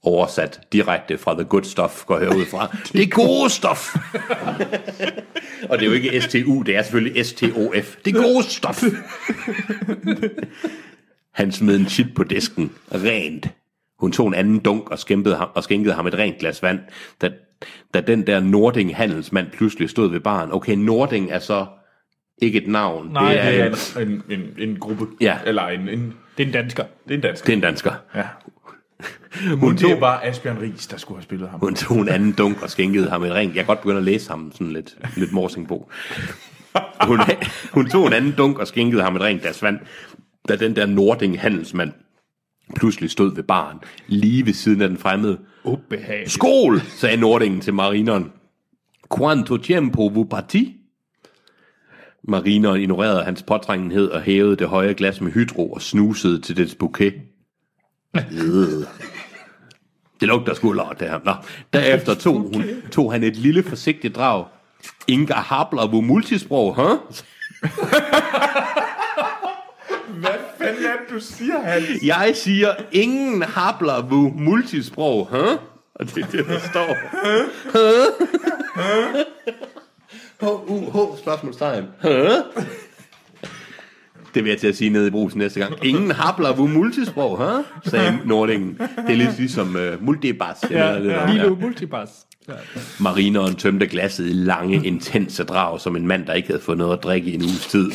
[0.02, 2.76] Oversat direkte fra The Good Stuff går herud fra.
[2.92, 3.94] Det er gode stof.
[5.70, 7.96] og det er jo ikke STU, det er selvfølgelig STOF.
[8.04, 8.82] Det er gode stof.
[11.40, 12.72] Han smed en chip på disken.
[12.94, 13.48] Rent.
[13.98, 16.78] Hun tog en anden dunk og skænkede ham, og skænkede ham et rent glas vand,
[17.20, 17.30] da,
[17.94, 20.52] da den der Nording handelsmand pludselig stod ved baren.
[20.52, 21.66] Okay, Nording er så
[22.38, 23.08] ikke et navn.
[23.12, 25.06] Nej, det er, det er en, en, en, en gruppe.
[25.20, 25.38] Ja.
[25.46, 26.84] Eller en, en, Det er en dansker.
[27.04, 27.46] det er en dansk.
[27.46, 27.92] det er en dansker.
[28.14, 28.24] Ja.
[29.48, 31.60] Hun Hun det tog, var Asbjørn Ries, der skulle have spillet ham.
[31.60, 33.54] hun tog en anden dunk og skænkede ham et rent.
[33.54, 35.90] Jeg kan godt begynde at læse ham sådan lidt, lidt morsingbo.
[37.06, 37.20] Hun,
[37.72, 39.78] hun tog en anden dunk og skænkede ham et rent glas vand,
[40.48, 41.92] da den der Nording handelsmand
[42.76, 45.38] pludselig stod ved baren, lige ved siden af den fremmede.
[45.64, 46.30] Ubehageligt.
[46.30, 48.32] Skål, sagde Nordingen til marineren.
[49.18, 50.76] Quanto tempo vu parti?
[52.28, 56.74] Marineren ignorerede hans påtrængenhed og hævede det høje glas med hydro og snusede til dets
[56.74, 57.14] bouquet.
[58.16, 58.86] Øh.
[60.20, 61.20] Det lugter sgu lort, det her.
[61.24, 61.34] Nå.
[61.72, 64.44] Derefter tog, hun, tog han et lille forsigtigt drag.
[65.08, 66.98] Inga Habler vu multisprog, huh?
[70.08, 72.02] Hvad fanden er det, du siger, Hans?
[72.02, 75.58] Jeg siger, ingen habler vu multisprog, huh?
[75.94, 76.96] Og det er det, der står.
[80.40, 81.84] H-U-H, spørgsmålstegn.
[82.02, 82.64] Huh?
[84.34, 85.74] Det vil jeg til at sige nede i brusen næste gang.
[85.82, 87.64] Ingen habler vu multisprog, huh?
[87.84, 88.78] sagde Nordingen.
[88.78, 90.56] Det er lidt ligesom uh, multibas.
[90.70, 91.48] Ja, eller det ja.
[91.48, 92.08] Multibas.
[92.48, 92.54] Ja.
[93.00, 96.96] Marineren tømte glasset i lange, intense drag, som en mand, der ikke havde fået noget
[96.96, 97.90] at drikke i en uges tid.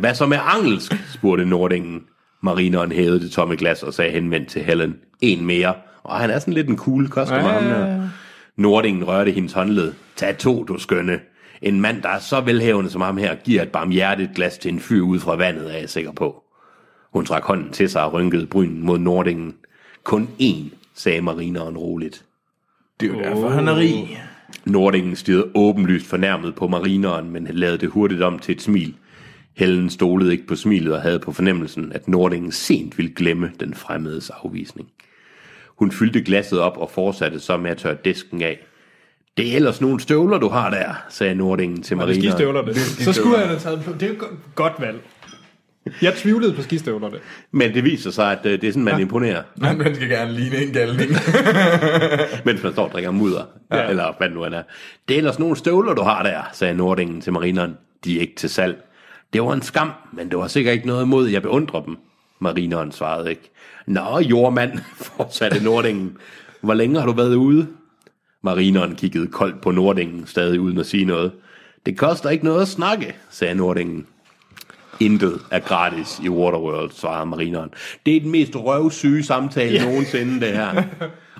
[0.00, 0.94] Hvad så med engelsk?
[1.14, 2.00] spurgte Nordingen.
[2.42, 4.94] Marineren hævede det tomme glas og sagde henvendt til Helen.
[5.20, 5.74] En mere.
[6.02, 8.08] Og han er sådan lidt en cool customer, ham der.
[8.56, 9.92] Nordingen rørte hendes håndled.
[10.16, 11.18] Tag to, du skønne.
[11.62, 14.80] En mand, der er så velhævende som ham her, giver et barmhjertigt glas til en
[14.80, 16.42] fyr ud fra vandet, er jeg sikker på.
[17.12, 19.54] Hun trak hånden til sig og rynkede brynen mod Nordingen.
[20.04, 22.24] Kun én, sagde marineren roligt.
[23.00, 24.22] Det er jo derfor, han er rig.
[24.64, 28.94] Nordingen stirrede åbenlyst fornærmet på marineren, men lavede det hurtigt om til et smil.
[29.56, 33.74] Helen stolede ikke på smilet og havde på fornemmelsen, at Nordingen sent ville glemme den
[33.74, 34.88] fremmedes afvisning.
[35.78, 38.66] Hun fyldte glasset op og fortsatte så med at tørre disken af.
[39.36, 42.74] Det er ellers nogle støvler, du har der, sagde Nordingen til Og det er skistøvlerne.
[42.74, 43.92] Så skulle han have taget på.
[43.92, 44.98] Det er jo go- godt valg.
[46.02, 47.16] Jeg tvivlede på skistøvlerne.
[47.52, 50.32] Men det viser sig, at øh, det er sådan, man imponerer, Men man skal gerne
[50.32, 51.10] ligne en galning.
[52.46, 53.88] mens man står og drikker mudder, ja.
[53.88, 54.62] eller hvad det nu end er.
[55.08, 57.76] Det er ellers nogle støvler, du har der, sagde Nordingen til marineren.
[58.04, 58.76] De er ikke til salg.
[59.32, 61.96] Det var en skam, men det var sikkert ikke noget imod, jeg beundrer dem.
[62.38, 63.50] Marineren svarede ikke.
[63.86, 64.72] Nå, jordmand,
[65.16, 66.16] fortsatte Nordingen.
[66.60, 67.66] Hvor længe har du været ude?
[68.46, 71.32] Marineren kiggede koldt på Nordingen, stadig uden at sige noget.
[71.86, 74.06] Det koster ikke noget at snakke, sagde Nordingen.
[75.00, 77.70] Intet er gratis i Waterworld, svarede marineren.
[78.06, 79.86] Det er den mest røvsyge samtale yeah.
[79.88, 80.82] nogensinde, det her.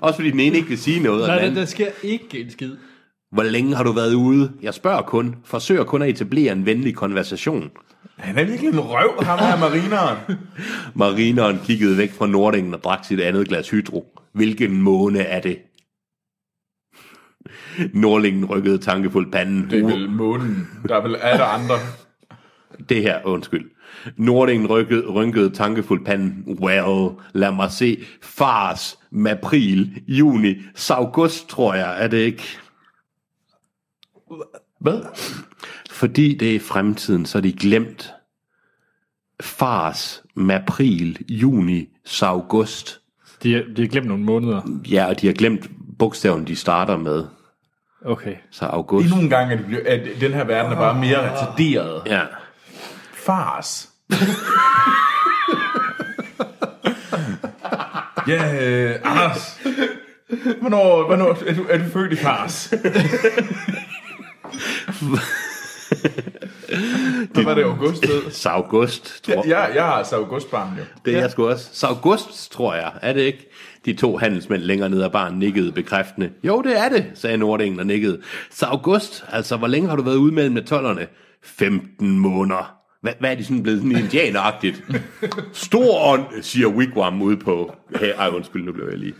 [0.01, 2.51] Også fordi den ene ikke vil sige noget, og Nej, den der sker ikke en
[2.51, 2.71] skid.
[3.31, 4.51] hvor længe har du været ude?
[4.61, 5.35] Jeg spørger kun.
[5.45, 7.71] Forsøger kun at etablere en venlig konversation.
[8.17, 10.17] Han er virkelig en røv, ham her marineren.
[10.95, 14.05] Marineren kiggede væk fra Nordingen og drak sit andet glas hydro.
[14.33, 15.57] Hvilken måne er det?
[17.93, 19.69] Nordlingen rykkede tankefuldt panden.
[19.69, 20.67] Det er vel månen.
[20.87, 21.75] Der er vel der andre.
[22.89, 23.69] Det her, undskyld.
[24.17, 26.57] Nordingen rykkede, rynkede tankefuldt panden.
[26.61, 28.03] Well, lad mig se.
[28.21, 30.55] Fars, april, juni,
[30.89, 32.43] august, tror jeg, er det ikke?
[34.79, 35.01] Hvad?
[35.91, 38.13] Fordi det er i fremtiden, så er de glemt.
[39.41, 41.87] Fars, april, juni,
[42.21, 42.99] august.
[43.43, 44.61] De, har- de har glemt nogle måneder.
[44.91, 47.25] Ja, og de har glemt bogstaven, de starter med.
[48.07, 48.35] Okay.
[48.51, 49.05] Så august.
[49.05, 52.01] Endnu en gang, at, det bliver- at den her verden er bare mere retarderet.
[52.05, 52.21] Ja.
[53.13, 53.89] Fars.
[58.27, 59.59] ja, øh, Anders.
[60.61, 62.73] Hvornår, hvornår er, du, er du født i fars?
[67.33, 68.31] Hvad var det august hed?
[68.43, 70.83] Saugust, tror Ja, jeg, jeg har altså augustbarn jo.
[71.05, 71.69] Det er jeg sgu også.
[71.73, 72.91] Saugust, tror jeg.
[73.01, 73.49] Er det ikke?
[73.87, 76.29] De to handelsmænd længere nede af baren nikkede bekræftende.
[76.43, 78.21] Jo, det er det, sagde Nordingen og nikkede.
[78.51, 81.07] Saugust, altså hvor længe har du været ude mellem tollerne?
[81.43, 82.75] 15 måneder.
[83.01, 84.83] Hvad, hvad er de sådan blevet sådan indianeragtigt?
[85.53, 87.75] Stor ånd, siger Wigwam ude på...
[87.99, 89.13] Hey, ej, undskyld, nu blev jeg lige.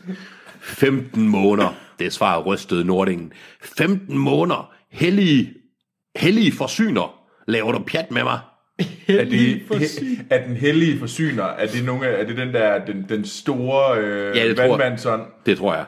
[0.62, 3.32] 15 måneder, det svarer rystede Nordingen.
[3.62, 5.54] 15 måneder, hellige,
[6.16, 7.20] hellige forsyner.
[7.48, 8.40] Laver du pjat med mig?
[9.08, 9.62] Er, det,
[10.30, 14.38] er den hellige forsyner, er det, nogle, er det den der, den, den store øh,
[14.38, 14.72] Ja, det tror jeg.
[14.72, 15.22] vandmandsånd?
[15.46, 15.86] Det tror jeg.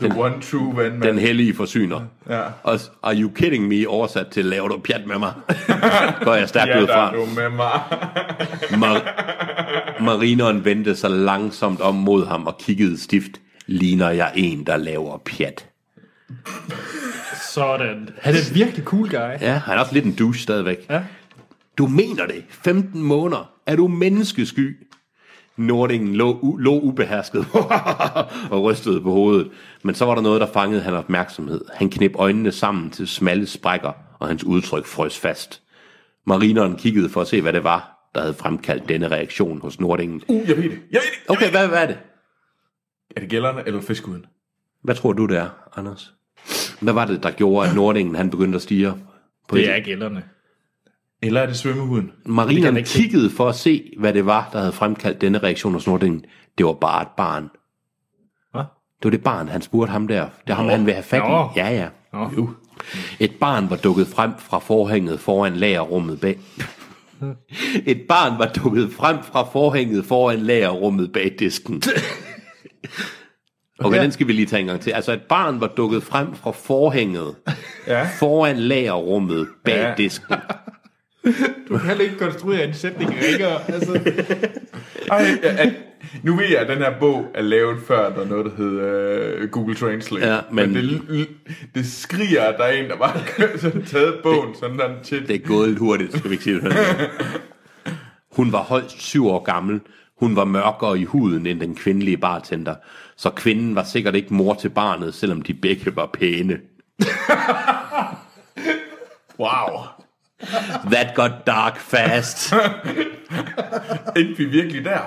[0.00, 1.02] The one true vandmand.
[1.02, 2.00] Den hellige forsyner.
[2.28, 2.40] Ja.
[2.62, 5.32] Og are you kidding me oversat til, laver du pjat med mig?
[6.24, 7.12] Går jeg stærkt Ja, ud fra.
[7.14, 7.80] du med mig.
[8.82, 13.30] Mar- marineren vendte sig langsomt om mod ham og kiggede stift.
[13.66, 15.66] Ligner jeg en, der laver pjat?
[17.54, 18.08] Sådan.
[18.20, 19.40] Han er en virkelig cool guy.
[19.40, 20.86] Ja, han er også lidt en douche stadigvæk.
[20.90, 21.00] Ja.
[21.78, 22.44] Du mener det?
[22.50, 23.52] 15 måneder?
[23.66, 24.76] Er du menneskesky?
[25.56, 27.46] Nordingen lå, u- lå ubehersket
[28.52, 29.50] og rystede på hovedet.
[29.82, 31.60] Men så var der noget, der fangede hans opmærksomhed.
[31.74, 35.62] Han knep øjnene sammen til smalle sprækker, og hans udtryk frøs fast.
[36.26, 40.22] Marineren kiggede for at se, hvad det var, der havde fremkaldt denne reaktion hos Nordingen.
[40.28, 40.70] Uh, jeg ved det.
[40.70, 40.80] Jeg ved det.
[40.92, 41.98] Jeg Okay, hvad, hvad er det?
[43.16, 44.26] Er det gælderne eller fiskuden?
[44.84, 46.12] Hvad tror du, det er, Anders?
[46.80, 48.92] Hvad var det, der gjorde, at Nordingen han begyndte at stige?
[49.48, 50.22] På Det er gælderne.
[51.22, 52.12] Eller er det svømmehuden?
[52.26, 52.98] Det ikke se.
[52.98, 56.24] kiggede for at se, hvad det var, der havde fremkaldt denne reaktion hos Nordingen.
[56.58, 57.48] Det var bare et barn.
[58.52, 58.62] Hvad?
[58.96, 60.26] Det var det barn, han spurgte ham der.
[60.46, 60.70] Det er ham, Nå.
[60.70, 61.44] han vil have fat Nå.
[61.44, 61.48] i.
[61.56, 61.88] Ja, ja.
[62.12, 62.30] Nå.
[62.36, 62.50] Jo.
[63.20, 66.38] Et barn var dukket frem fra forhænget foran lagerrummet bag...
[67.86, 71.82] Et barn var dukket frem fra forhænget foran lagerrummet bag disken.
[73.80, 74.02] Okay, Ja.
[74.02, 74.90] den skal vi lige tage en gang til.
[74.90, 77.34] Altså, et barn var dukket frem fra forhænget
[77.86, 78.08] Ja.
[78.18, 79.94] foran lagerrummet bag Ja.
[79.96, 80.34] disken.
[81.68, 83.60] Du kan heller ikke konstruere en sætning ringere.
[83.72, 84.00] Altså,
[85.10, 85.72] Ej, at,
[86.22, 89.42] nu ved jeg, at den her bog er lavet før, der er noget, der hedder
[89.44, 90.26] uh, Google Translate.
[90.26, 91.28] Ja, men- men det,
[91.74, 95.28] det skriger, at der er en, der bare har taget bogen sådan der shit.
[95.28, 96.72] Det er gået lidt hurtigt, skal vi ikke sige det.
[98.32, 99.80] Hun var højst syv år gammel.
[100.20, 102.74] Hun var mørkere i huden end den kvindelige bartender.
[103.16, 106.58] Så kvinden var sikkert ikke mor til barnet, selvom de begge var pæne.
[109.40, 109.84] Wow.
[110.92, 112.52] That got dark fast.
[114.16, 115.00] Endte vi virkelig der?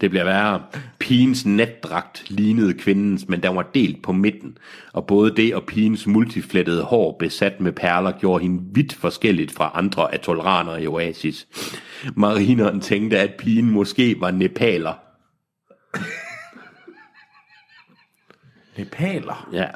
[0.00, 0.62] Det bliver værre.
[0.98, 4.58] Pigens netdragt lignede kvindens, men den var delt på midten.
[4.92, 9.70] Og både det og pigens multiflettede hår besat med perler gjorde hende vidt forskelligt fra
[9.74, 11.46] andre atolraner i Oasis.
[12.16, 14.92] Marineren tænkte, at pigen måske var nepaler.
[18.78, 19.48] Nepaler.
[19.52, 19.66] Ja,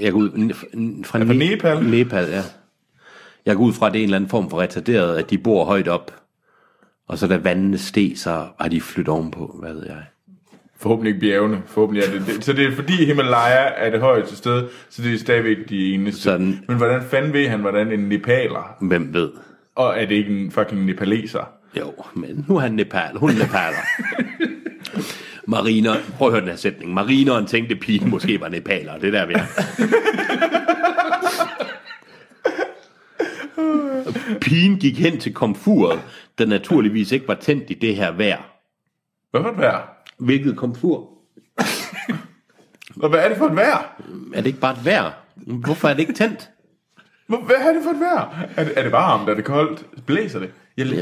[0.00, 0.66] jeg går ud fra,
[1.04, 1.84] fra Nepal?
[1.84, 2.42] Nepal, ja.
[3.46, 5.38] Jeg går ud fra, at det er en eller anden form for retarderet, at de
[5.38, 6.14] bor højt op.
[7.08, 10.02] Og så da vandene steg, så har de flyttet ovenpå, hvad ved jeg.
[10.80, 11.62] Forhåbentlig ikke bjergene.
[11.66, 12.44] Forhåbentlig er det, det.
[12.44, 16.22] Så det er fordi Himalaya er det højeste sted, så det er stadigvæk de eneste.
[16.22, 16.64] Sådan.
[16.68, 19.30] Men hvordan fanden ved han, hvordan en nepaler, Hvem ved?
[19.74, 21.48] og er det ikke en fucking nepaleser?
[21.78, 23.16] Jo, men nu er han Nepal.
[23.16, 23.86] Hun er Nepaler.
[25.48, 26.94] Mariner, prøv at høre den her sætning.
[26.94, 28.98] Marineren tænkte, pigen måske var Nepaler.
[28.98, 29.46] Det er der, vi er.
[34.40, 36.00] Pigen gik hen til komfuret,
[36.38, 38.42] der naturligvis ikke var tændt i det her vejr.
[39.30, 39.88] Hvad for et vejr?
[40.18, 41.08] Hvilket komfur?
[43.02, 44.00] Og hvad er det for et vejr?
[44.34, 45.10] Er det ikke bare et vejr?
[45.34, 46.50] Hvorfor er det ikke tændt?
[47.26, 48.46] Hvor- Hvad er det for et vejr?
[48.56, 49.28] Er det, er det varmt?
[49.28, 49.86] Er det koldt?
[50.06, 50.50] Blæser det?
[50.76, 51.00] Jeg, Ja.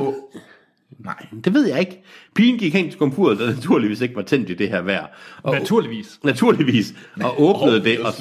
[0.99, 1.05] Oh.
[1.05, 1.27] Nej.
[1.45, 2.03] Det ved jeg ikke.
[2.35, 5.07] Pigen gik hen til komfuret, der naturligvis ikke var tændt i det her vejr.
[5.43, 6.21] Og, naturligvis.
[6.25, 6.95] Naturligvis.
[7.23, 8.13] Og åbnede det og,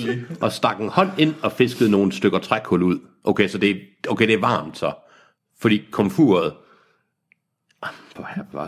[0.42, 3.00] og stak en hånd ind og fiskede nogle stykker trækul ud.
[3.24, 3.76] Okay, så det, er-
[4.10, 4.92] okay, det er varmt så.
[5.62, 6.54] Fordi komfuret...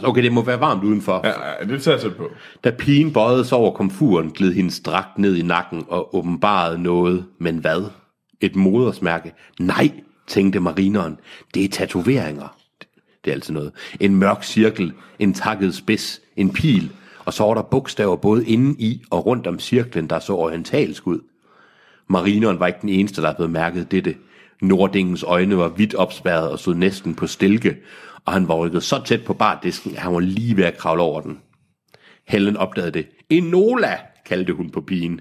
[0.03, 1.21] Okay, det må være varmt udenfor.
[1.23, 2.29] Ja, ja, det tager jeg på.
[2.63, 7.25] Da pigen bøjede sig over komfuren, gled hendes dragt ned i nakken og åbenbarede noget.
[7.39, 7.89] Men hvad?
[8.41, 9.33] Et modersmærke?
[9.59, 9.91] Nej,
[10.27, 11.17] tænkte marineren.
[11.53, 12.54] Det er tatoveringer.
[13.25, 13.71] Det er altid noget.
[13.99, 16.91] En mørk cirkel, en takket spids, en pil,
[17.25, 21.07] og så var der bogstaver både inde i og rundt om cirklen, der så orientalsk
[21.07, 21.19] ud.
[22.07, 24.15] Marineren var ikke den eneste, der havde mærket dette.
[24.61, 27.77] Nordingens øjne var vidt opspærret og stod næsten på stilke,
[28.25, 31.01] og han var rykket så tæt på bardisken, at han var lige ved at kravle
[31.01, 31.39] over den.
[32.27, 33.07] Helen opdagede det.
[33.29, 35.19] Enola, kaldte hun på pigen.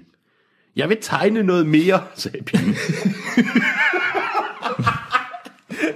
[0.75, 2.75] Jeg vil tegne noget mere, sagde pigen.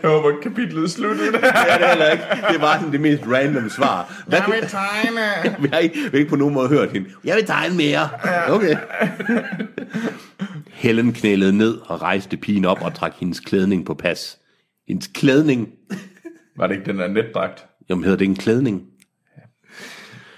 [0.04, 1.08] Jeg håber, kapitlet er.
[1.08, 2.24] Ja, det er heller ikke.
[2.52, 4.24] Det var sådan det mest random svar.
[4.28, 4.56] Hvad kunne...
[4.62, 5.22] tegne.
[5.64, 7.10] Vi har, ikke, vi har ikke på nogen måde hørt hende.
[7.24, 8.10] Jeg vil tegne mere.
[8.48, 8.76] Okay.
[10.68, 14.38] Helen knælede ned og rejste pigen op og trak hendes klædning på pas.
[14.88, 15.70] Hendes klædning.
[16.58, 17.66] Var det ikke den der netdragt?
[17.90, 18.84] Jamen hedder det en klædning?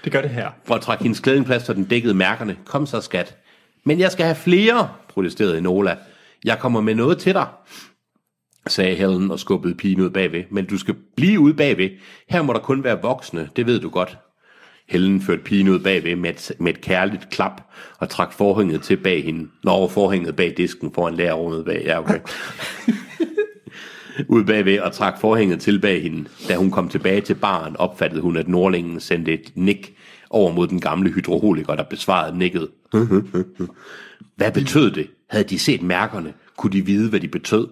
[0.04, 0.50] Det gør det her.
[0.64, 2.56] For at trække hendes klædning plads, så den dækkede mærkerne.
[2.64, 3.36] Kom så, skat.
[3.84, 5.96] Men jeg skal have flere, protesterede Enola.
[6.44, 7.46] Jeg kommer med noget til dig,
[8.66, 10.44] sagde Helen og skubbede pigen ud bagved.
[10.50, 11.90] Men du skal blive ude bagved.
[12.28, 14.18] Her må der kun være voksne, det ved du godt.
[14.88, 17.62] Helen førte pigen ud bagved med et, med et kærligt klap
[17.98, 19.48] og trak forhænget til bag hende.
[19.64, 21.82] Når forhænget bag disken foran lærerummet bag.
[21.84, 22.18] Ja, okay.
[24.28, 26.28] ud bagved og trak forhænget til bag hende.
[26.48, 29.94] Da hun kom tilbage til baren, opfattede hun, at Nordlingen sendte et nik
[30.30, 32.68] over mod den gamle hydroholiker, der besvarede nikket.
[34.36, 35.10] Hvad betød det?
[35.30, 36.32] Havde de set mærkerne?
[36.56, 37.68] Kunne de vide, hvad de betød?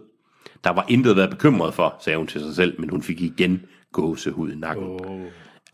[0.65, 3.21] Der var intet at være bekymret for, sagde hun til sig selv, men hun fik
[3.21, 4.85] igen gåsehud i nakken.
[4.85, 5.21] Oh.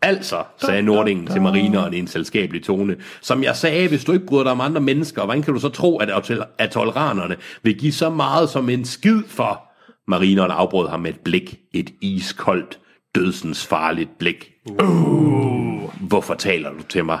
[0.01, 4.25] Altså, sagde Nordingen til marineren i en selskabelig tone, som jeg sagde, hvis du ikke
[4.25, 7.91] bryder dig om andre mennesker, hvordan kan du så tro, at atol- atoleranerne vil give
[7.91, 9.63] så meget som en skid for?
[10.07, 12.79] Marineren afbrød ham med et blik, et iskoldt,
[13.15, 14.51] dødsens farligt blik.
[14.83, 16.07] Uh.
[16.07, 17.19] Hvorfor taler du til mig?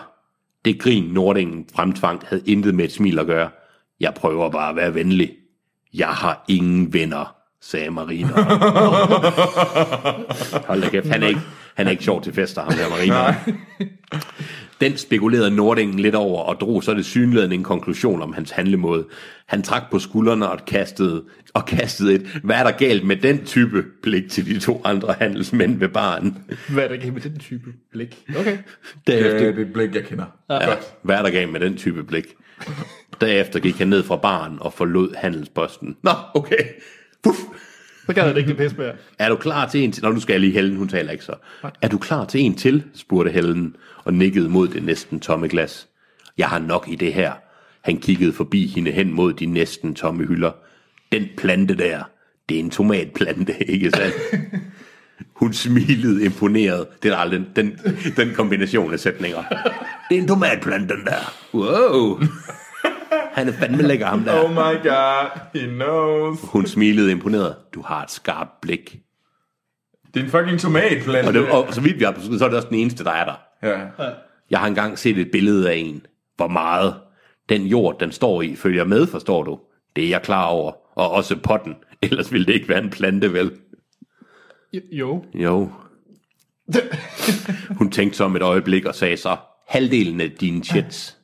[0.65, 3.49] Det grin Nordingen fremtvang havde intet med et smil at gøre.
[3.99, 5.31] Jeg prøver bare at være venlig.
[5.93, 8.27] Jeg har ingen venner, sagde Marina.
[10.67, 11.41] Hold da kæft, han er ikke,
[11.75, 13.35] han er ikke sjov til fester, ham her Marina.
[14.81, 19.05] Den spekulerede Nordingen lidt over og drog så det synlædende en konklusion om hans handlemåde.
[19.47, 23.45] Han trak på skuldrene og kastede, og kastede et, hvad er der galt med den
[23.45, 26.37] type blik til de to andre handelsmænd ved baren.
[26.69, 28.17] Hvad er der galt med den type blik?
[28.39, 28.57] Okay.
[29.07, 30.25] Derefter, Det er det blik, jeg kender.
[30.49, 32.25] ja, hvad er der galt med den type blik?
[33.21, 35.97] Derefter gik han ned fra baren og forlod handelsposten.
[36.03, 36.63] Nå, okay.
[37.27, 37.39] Puff.
[38.05, 38.93] Så kan det ikke det pisse mere.
[39.19, 40.03] Er du klar til en til?
[40.03, 41.33] Nå, nu skal jeg lige Helen, hun taler ikke så.
[41.81, 42.83] Er du klar til en til?
[42.93, 45.87] spurgte Helen og nikkede mod det næsten tomme glas.
[46.37, 47.33] Jeg har nok i det her.
[47.81, 50.51] Han kiggede forbi hende hen mod de næsten tomme hylder.
[51.11, 52.03] Den plante der,
[52.49, 54.15] det er en tomatplante, ikke sandt?
[55.33, 56.87] Hun smilede imponeret.
[57.03, 57.79] Det er aldrig, den,
[58.17, 59.43] den kombination af sætninger.
[60.09, 61.33] Det er en tomatplante, den der.
[61.53, 62.21] Wow.
[63.37, 64.43] Han er fandme lækker, ham der.
[64.43, 66.39] Oh my god, he knows.
[66.43, 67.55] Hun smilede imponeret.
[67.73, 68.99] Du har et skarpt blik.
[70.13, 71.27] Det er en fucking tomatplante.
[71.27, 73.11] Og, det, og så vidt vi har besluttet, så er det også den eneste, der
[73.11, 73.35] er der.
[73.63, 73.79] Ja.
[74.49, 76.05] Jeg har engang set et billede af en.
[76.35, 76.95] Hvor meget
[77.49, 79.59] den jord, den står i, følger med, forstår du?
[79.95, 80.71] Det er jeg klar over.
[80.99, 81.75] Og også potten.
[82.01, 83.51] Ellers ville det ikke være en plante, vel?
[84.91, 85.23] Jo.
[85.33, 85.71] Jo.
[87.77, 91.17] Hun tænkte så om et øjeblik og sagde så, halvdelen af dine chits.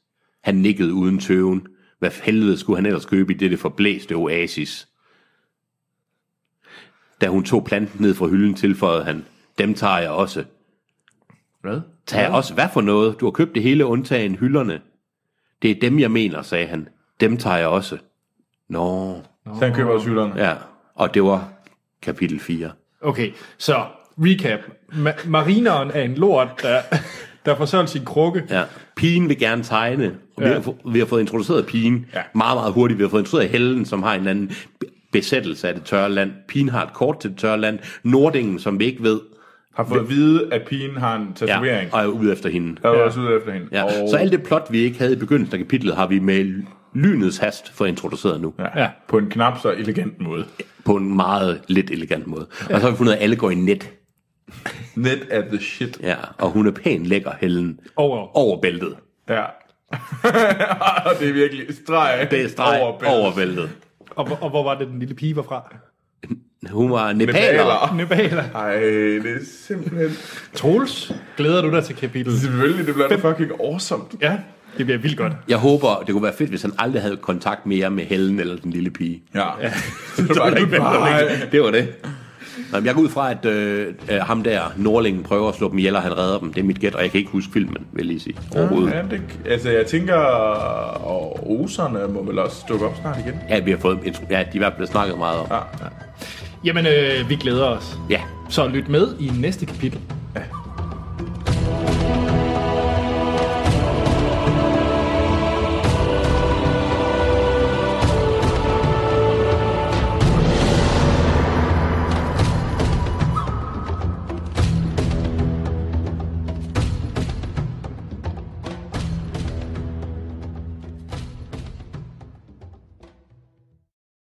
[0.44, 1.68] Han nikkede uden tøven.
[2.04, 4.88] Hvad helvede skulle han ellers købe i dette forblæste oasis?
[7.22, 9.26] Da hun tog planten ned fra hylden, tilføjede han,
[9.58, 10.44] dem tager jeg også.
[11.62, 11.82] Hvad?
[12.06, 13.20] Tag også hvad for noget?
[13.20, 14.82] Du har købt det hele undtagen hylderne.
[15.62, 16.88] Det er dem, jeg mener, sagde han.
[17.20, 17.98] Dem tager jeg også.
[18.70, 20.34] Nå, Så han køber også hylderne.
[20.48, 20.56] ja.
[20.96, 21.50] Og det var
[22.02, 22.72] kapitel 4.
[23.02, 23.86] Okay, så
[24.18, 24.60] recap.
[24.92, 26.82] Ma- marineren er en lort, der,
[27.46, 28.44] der får solgt sin krukke.
[28.50, 28.64] Ja.
[28.96, 30.18] Pigen vil gerne tegne.
[30.36, 30.54] Og vi, Ja.
[30.62, 32.22] har, vi har fået introduceret pigen ja.
[32.36, 32.98] meget, meget hurtigt.
[32.98, 36.10] Vi har fået introduceret Helen, som har en eller anden be- besættelse af det tørre
[36.12, 36.32] land.
[36.48, 37.80] Pigen har et kort til det tørre land.
[38.04, 39.20] Nordingen, som vi ikke ved,
[39.76, 41.94] Har fået at vide, at pigen har en ja, tatovering.
[41.94, 42.76] og er ude efter hende.
[42.84, 43.68] Jeg er også ude efter hende.
[43.72, 43.84] Ja.
[43.84, 46.64] Og, Så alt det plot, vi ikke havde i begyndelsen af kapitlet, har vi med
[46.94, 48.54] lynets hast fået introduceret nu.
[48.60, 48.90] ja, Ja.
[49.08, 50.46] På en knap så elegant måde.
[50.86, 52.46] På en meget lidt elegant måde.
[52.70, 53.90] Og så har vi fundet ud af, at alle går i net.
[54.96, 56.00] Net at the shit.
[56.02, 58.38] Ja, og hun er pænt lækker, Helen, Over.
[58.38, 58.96] over bæltet.
[59.30, 59.44] Ja.
[61.06, 63.18] Og det er virkelig streg Det er streg over bæltet.
[63.18, 63.70] over bæltet.
[64.10, 65.74] Og, hvor- og hvor var det, den lille pige var fra?
[66.72, 67.94] Hun var nepaler.
[67.94, 67.96] Nepaler.
[67.96, 68.44] Nepaler.
[68.56, 68.76] Ej,
[69.24, 70.10] det er simpelthen...
[70.54, 72.40] Troels, glæder du dig til kapitel?
[72.40, 74.04] Selvfølgelig, det bliver da fucking awesome.
[74.22, 74.38] Ja,
[74.78, 75.34] det bliver vildt godt.
[75.48, 78.56] Jeg håber, det kunne være fedt, hvis han aldrig havde kontakt mere med Helen eller
[78.58, 79.24] den lille pige.
[79.36, 79.48] Ja.
[79.62, 79.74] ja.
[80.16, 81.88] Så var der ikke noget, det var det.
[82.72, 85.78] Nå, men jeg går ud fra, at øh, ham der, Nordlingen, prøver at slå dem
[85.78, 86.54] ihjel, og han redder dem.
[86.54, 88.36] Det er mit gæt, og jeg kan ikke huske filmen, vil jeg lige sige.
[88.56, 88.92] Overhovedet.
[88.94, 93.34] Ja, det, altså, jeg tænker, og oserne må vel også dukke op snart igen.
[93.50, 94.00] Ja, vi har fået,
[94.30, 95.48] ja, de er i hvert fald blevet snakket meget om.
[95.52, 95.58] Ja.
[96.66, 97.98] Jamen, øh, vi glæder os.
[98.10, 100.00] Ja, Så lyt med i næste kapitel.